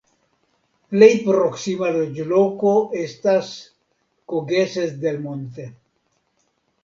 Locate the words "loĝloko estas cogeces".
1.97-4.95